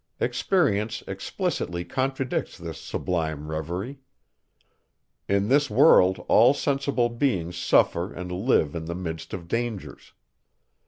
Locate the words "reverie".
3.51-3.99